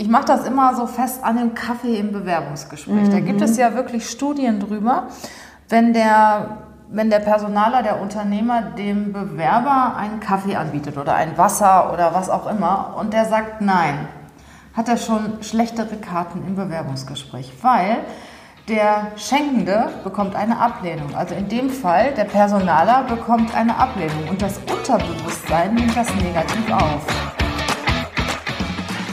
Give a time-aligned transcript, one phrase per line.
[0.00, 3.08] Ich mache das immer so fest an dem Kaffee im Bewerbungsgespräch.
[3.08, 3.10] Mhm.
[3.10, 5.08] Da gibt es ja wirklich Studien drüber,
[5.68, 11.92] wenn der, wenn der Personaler, der Unternehmer dem Bewerber einen Kaffee anbietet oder ein Wasser
[11.92, 14.06] oder was auch immer und der sagt nein,
[14.72, 17.98] hat er schon schlechtere Karten im Bewerbungsgespräch, weil
[18.68, 21.16] der Schenkende bekommt eine Ablehnung.
[21.16, 26.70] Also in dem Fall, der Personaler bekommt eine Ablehnung und das Unterbewusstsein nimmt das negativ
[26.70, 27.17] auf.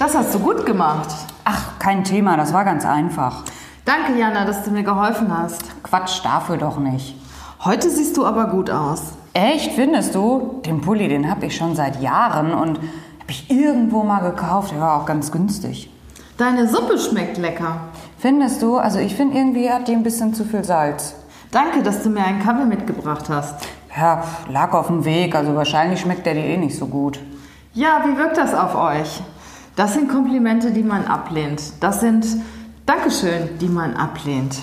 [0.00, 1.10] Das hast du gut gemacht.
[1.44, 3.42] Ach, kein Thema, das war ganz einfach.
[3.84, 5.62] Danke, Jana, dass du mir geholfen hast.
[5.82, 7.14] Quatsch, dafür doch nicht.
[7.66, 9.12] Heute siehst du aber gut aus.
[9.34, 10.62] Echt, findest du?
[10.64, 14.72] Den Pulli, den habe ich schon seit Jahren und habe ich irgendwo mal gekauft.
[14.72, 15.90] Der war auch ganz günstig.
[16.38, 17.82] Deine Suppe schmeckt lecker.
[18.16, 18.78] Findest du?
[18.78, 21.14] Also ich finde irgendwie hat die ein bisschen zu viel Salz.
[21.50, 23.68] Danke, dass du mir einen Kaffee mitgebracht hast.
[23.94, 27.20] Ja, lag auf dem Weg, also wahrscheinlich schmeckt der dir eh nicht so gut.
[27.74, 29.20] Ja, wie wirkt das auf euch?
[29.80, 31.82] Das sind Komplimente, die man ablehnt.
[31.82, 32.26] Das sind
[32.84, 34.58] Dankeschön, die man ablehnt.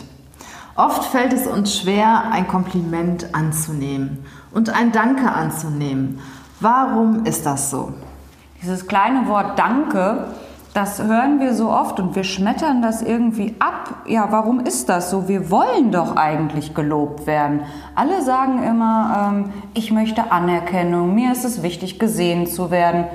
[0.76, 6.20] Oft fällt es uns schwer, ein Kompliment anzunehmen und ein Danke anzunehmen.
[6.60, 7.94] Warum ist das so?
[8.62, 10.28] Dieses kleine Wort Danke,
[10.76, 14.04] das hören wir so oft und wir schmettern das irgendwie ab.
[14.06, 15.28] Ja, warum ist das so?
[15.28, 17.62] Wir wollen doch eigentlich gelobt werden.
[17.96, 23.06] Alle sagen immer, ähm, ich möchte Anerkennung, mir ist es wichtig, gesehen zu werden.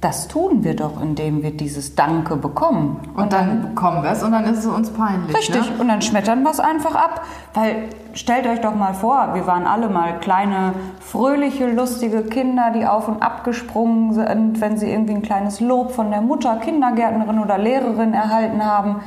[0.00, 3.00] Das tun wir doch, indem wir dieses Danke bekommen.
[3.14, 5.36] Und, und dann, dann, bekommen wir es und dann ist es uns peinlich.
[5.36, 5.80] Richtig, ne?
[5.80, 7.24] und dann schmettern wir es einfach ab.
[7.52, 12.86] Weil stellt euch doch mal vor, wir waren alle mal kleine, fröhliche, lustige Kinder, die
[12.86, 17.40] auf und ab gesprungen sind, wenn sie irgendwie ein kleines Lob von der Mutter, Kindergärtnerin
[17.40, 19.00] oder Lehrerin erhalten haben.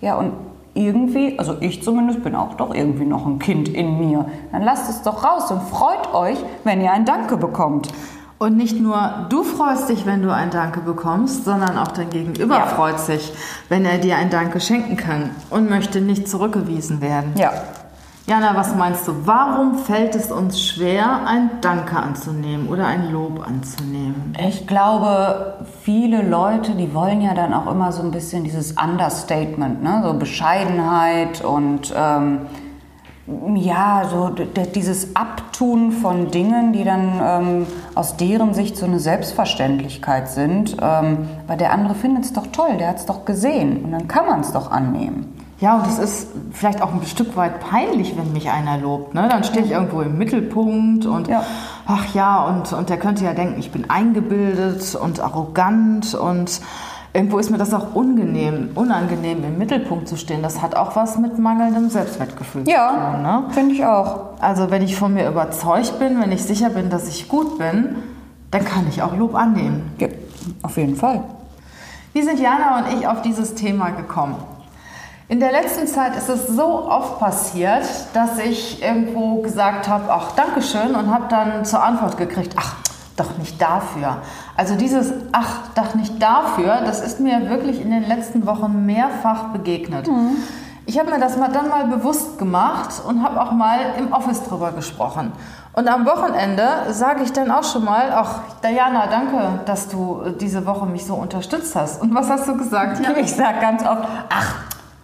[0.00, 0.32] Ja, und
[0.74, 4.26] irgendwie, also ich zumindest bin auch doch irgendwie noch ein Kind in mir.
[4.52, 7.88] Dann lasst es doch raus und freut euch, wenn ihr ein Danke bekommt.
[8.38, 12.56] Und nicht nur du freust dich, wenn du ein Danke bekommst, sondern auch dein Gegenüber
[12.56, 12.66] ja.
[12.66, 13.32] freut sich,
[13.70, 17.32] wenn er dir ein Danke schenken kann und möchte nicht zurückgewiesen werden.
[17.36, 17.52] Ja.
[18.28, 19.24] Jana, was meinst du?
[19.24, 24.34] Warum fällt es uns schwer, ein Danke anzunehmen oder ein Lob anzunehmen?
[24.44, 25.54] Ich glaube,
[25.84, 30.02] viele Leute, die wollen ja dann auch immer so ein bisschen dieses Understatement, ne?
[30.04, 32.40] so Bescheidenheit und ähm,
[33.56, 34.30] ja, so
[34.74, 40.76] dieses Abtun von Dingen, die dann ähm, aus deren Sicht so eine Selbstverständlichkeit sind.
[40.80, 44.06] Ähm, weil der andere findet es doch toll, der hat es doch gesehen und dann
[44.06, 45.32] kann man es doch annehmen.
[45.58, 49.14] Ja, und es ist vielleicht auch ein Stück weit peinlich, wenn mich einer lobt.
[49.14, 49.26] Ne?
[49.30, 51.44] Dann stehe ich irgendwo im Mittelpunkt und ja.
[51.86, 56.60] ach ja, und, und der könnte ja denken, ich bin eingebildet und arrogant und
[57.16, 60.42] irgendwo ist mir das auch unangenehm, unangenehm im Mittelpunkt zu stehen.
[60.42, 63.22] Das hat auch was mit mangelndem Selbstwertgefühl ja, zu tun.
[63.22, 63.44] Ne?
[63.50, 64.38] finde ich auch.
[64.40, 67.96] Also wenn ich von mir überzeugt bin, wenn ich sicher bin, dass ich gut bin,
[68.50, 69.92] dann kann ich auch Lob annehmen.
[69.98, 70.08] Ja,
[70.62, 71.24] auf jeden Fall.
[72.12, 74.36] Wie sind Jana und ich auf dieses Thema gekommen?
[75.28, 80.32] In der letzten Zeit ist es so oft passiert, dass ich irgendwo gesagt habe, ach,
[80.32, 82.76] Dankeschön und habe dann zur Antwort gekriegt, ach,
[83.16, 84.18] doch nicht dafür.
[84.56, 89.48] Also dieses Ach, doch nicht dafür, das ist mir wirklich in den letzten Wochen mehrfach
[89.48, 90.06] begegnet.
[90.06, 90.36] Mhm.
[90.88, 94.44] Ich habe mir das mal dann mal bewusst gemacht und habe auch mal im Office
[94.44, 95.32] drüber gesprochen.
[95.72, 100.64] Und am Wochenende sage ich dann auch schon mal, ach Diana, danke, dass du diese
[100.64, 102.00] Woche mich so unterstützt hast.
[102.00, 103.04] Und was hast du gesagt?
[103.04, 103.16] Ja.
[103.16, 104.54] Ich sage ganz oft, ach,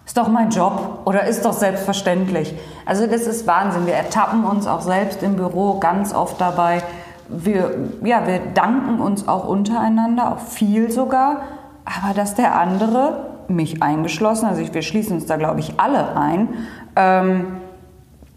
[0.06, 2.54] ist doch mein Job oder ist doch selbstverständlich.
[2.86, 3.86] Also das ist Wahnsinn.
[3.86, 6.82] Wir ertappen uns auch selbst im Büro ganz oft dabei,
[7.28, 11.42] wir, ja, wir danken uns auch untereinander, auch viel sogar,
[11.84, 16.48] aber dass der andere, mich eingeschlossen, also wir schließen uns da, glaube ich, alle ein,
[16.96, 17.46] ähm,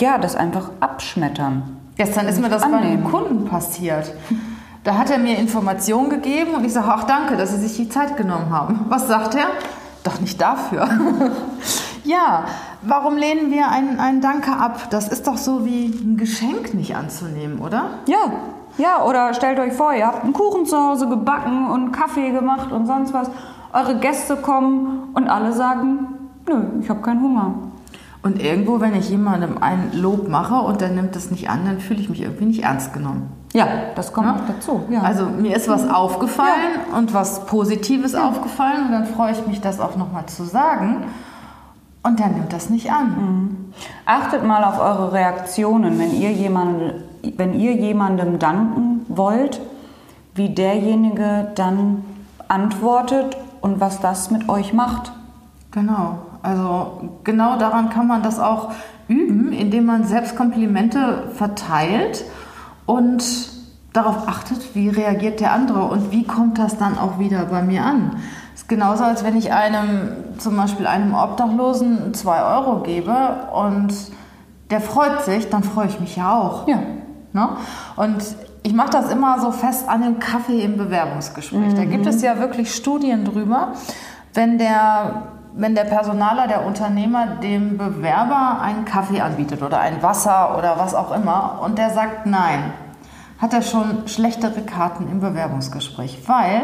[0.01, 1.77] ja, das einfach abschmettern.
[1.95, 2.81] Gestern ist mir das annehmen.
[2.81, 4.13] bei einem Kunden passiert.
[4.83, 7.89] Da hat er mir Informationen gegeben und ich sage, ach danke, dass Sie sich die
[7.89, 8.85] Zeit genommen haben.
[8.89, 9.47] Was sagt er?
[10.03, 10.87] Doch nicht dafür.
[12.03, 12.43] ja,
[12.83, 14.89] warum lehnen wir ein, ein Danke ab?
[14.91, 17.91] Das ist doch so wie ein Geschenk nicht anzunehmen, oder?
[18.05, 18.33] Ja,
[18.77, 22.71] ja, oder stellt euch vor, ihr habt einen Kuchen zu Hause gebacken und Kaffee gemacht
[22.71, 23.29] und sonst was.
[23.73, 26.07] Eure Gäste kommen und alle sagen,
[26.47, 27.53] nö, ich habe keinen Hunger.
[28.25, 31.79] Und irgendwo, wenn ich jemandem ein Lob mache und der nimmt das nicht an, dann
[31.79, 33.29] fühle ich mich irgendwie nicht ernst genommen.
[33.53, 34.83] Ja, das kommt noch dazu.
[34.89, 35.01] Ja.
[35.01, 39.79] Also mir ist was aufgefallen und was Positives aufgefallen und dann freue ich mich, das
[39.79, 41.05] auch nochmal zu sagen.
[42.01, 43.71] Und der nimmt das nicht an.
[44.05, 46.93] Achtet mal auf eure Reaktionen, wenn ihr, jemandem,
[47.37, 49.61] wenn ihr jemandem danken wollt,
[50.35, 52.03] wie derjenige dann
[52.47, 55.11] antwortet und was das mit euch macht.
[55.71, 56.19] Genau.
[56.43, 58.71] Also genau daran kann man das auch
[59.07, 62.23] üben, indem man selbst Komplimente verteilt
[62.85, 63.23] und
[63.93, 67.83] darauf achtet, wie reagiert der andere und wie kommt das dann auch wieder bei mir
[67.83, 68.11] an.
[68.51, 73.15] Das ist genauso, als wenn ich einem, zum Beispiel einem Obdachlosen, zwei Euro gebe
[73.53, 73.93] und
[74.69, 76.67] der freut sich, dann freue ich mich ja auch.
[76.67, 76.79] Ja.
[77.35, 77.49] Ne?
[77.97, 78.23] Und
[78.63, 81.73] ich mache das immer so fest an dem Kaffee im Bewerbungsgespräch.
[81.75, 83.73] Da gibt es ja wirklich Studien drüber.
[84.33, 85.23] Wenn der,
[85.53, 90.95] wenn der Personaler, der Unternehmer dem Bewerber einen Kaffee anbietet oder ein Wasser oder was
[90.95, 92.73] auch immer und der sagt nein,
[93.37, 96.61] hat er schon schlechtere Karten im Bewerbungsgespräch, weil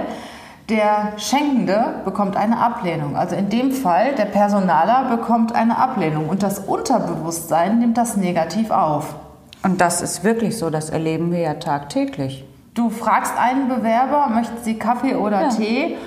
[0.70, 3.18] der Schenkende bekommt eine Ablehnung.
[3.18, 8.72] Also in dem Fall, der Personaler bekommt eine Ablehnung und das Unterbewusstsein nimmt das negativ
[8.72, 9.16] auf.
[9.64, 12.46] Und das ist wirklich so, das erleben wir ja tagtäglich.
[12.74, 15.50] Du fragst einen Bewerber, möchten Sie Kaffee oder Ja.
[15.50, 15.98] Tee?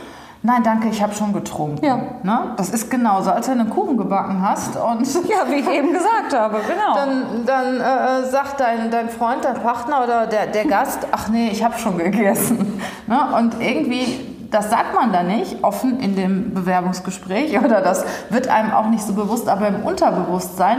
[0.47, 1.83] Nein, danke, ich habe schon getrunken.
[1.85, 1.97] Ja.
[2.23, 2.53] Ne?
[2.59, 5.91] Das ist genauso, als wenn du einen Kuchen gebacken hast und Ja, wie ich eben
[5.93, 6.95] gesagt habe, genau.
[6.95, 11.49] dann, dann äh, sagt dein, dein Freund, dein Partner oder der, der Gast, ach nee,
[11.51, 12.81] ich habe schon gegessen.
[13.07, 13.19] Ne?
[13.37, 14.21] Und irgendwie,
[14.51, 19.03] das sagt man da nicht offen in dem Bewerbungsgespräch oder das wird einem auch nicht
[19.03, 20.79] so bewusst, aber im Unterbewusstsein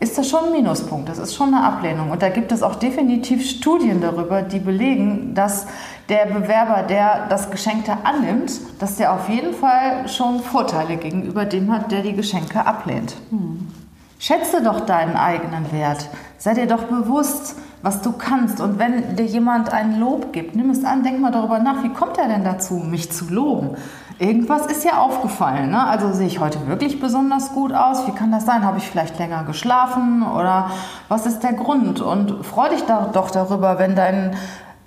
[0.00, 1.08] ist das schon ein Minuspunkt.
[1.08, 2.10] Das ist schon eine Ablehnung.
[2.10, 5.66] Und da gibt es auch definitiv Studien darüber, die belegen, dass
[6.08, 11.72] der Bewerber, der das Geschenkte annimmt, dass der auf jeden Fall schon Vorteile gegenüber dem
[11.72, 13.14] hat, der die Geschenke ablehnt.
[14.18, 16.08] Schätze doch deinen eigenen Wert.
[16.38, 18.60] Sei dir doch bewusst, was du kannst.
[18.60, 21.90] Und wenn dir jemand ein Lob gibt, nimm es an, denk mal darüber nach, wie
[21.90, 23.76] kommt er denn dazu, mich zu loben?
[24.18, 25.70] Irgendwas ist ja aufgefallen.
[25.70, 25.84] Ne?
[25.86, 28.06] Also sehe ich heute wirklich besonders gut aus?
[28.06, 28.64] Wie kann das sein?
[28.64, 30.22] Habe ich vielleicht länger geschlafen?
[30.22, 30.70] Oder
[31.08, 32.00] was ist der Grund?
[32.00, 34.36] Und freu dich doch darüber, wenn dein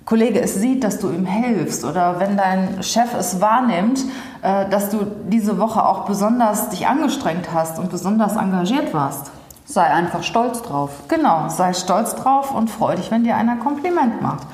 [0.06, 4.02] Kollege es sieht, dass du ihm hilfst oder wenn dein Chef es wahrnimmt,
[4.42, 9.30] dass du diese Woche auch besonders dich angestrengt hast und besonders engagiert warst.
[9.66, 10.90] Sei einfach stolz drauf.
[11.08, 14.46] Genau, sei stolz drauf und freu dich, wenn dir einer Kompliment macht.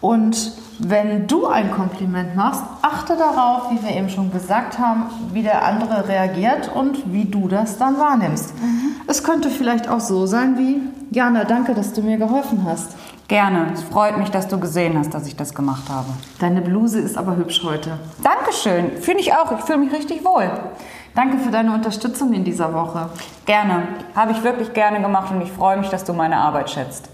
[0.00, 5.42] Und wenn du ein Kompliment machst, achte darauf, wie wir eben schon gesagt haben, wie
[5.42, 8.52] der andere reagiert und wie du das dann wahrnimmst.
[9.06, 12.96] Es könnte vielleicht auch so sein wie, Jana, danke, dass du mir geholfen hast.
[13.28, 13.70] Gerne.
[13.72, 16.08] Es freut mich, dass du gesehen hast, dass ich das gemacht habe.
[16.40, 17.98] Deine Bluse ist aber hübsch heute.
[18.22, 18.98] Dankeschön.
[18.98, 19.50] Finde ich auch.
[19.52, 20.50] Ich fühle mich richtig wohl.
[21.14, 23.08] Danke für deine Unterstützung in dieser Woche.
[23.46, 23.88] Gerne.
[24.14, 27.08] Habe ich wirklich gerne gemacht und ich freue mich, dass du meine Arbeit schätzt.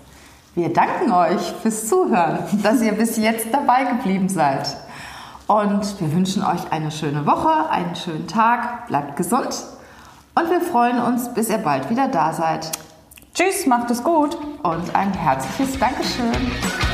[0.56, 4.76] Wir danken euch fürs Zuhören, dass ihr bis jetzt dabei geblieben seid.
[5.46, 9.64] Und wir wünschen euch eine schöne Woche, einen schönen Tag, bleibt gesund
[10.34, 12.70] und wir freuen uns, bis ihr bald wieder da seid.
[13.34, 14.36] Tschüss, macht es gut.
[14.62, 16.89] Und ein herzliches Dankeschön.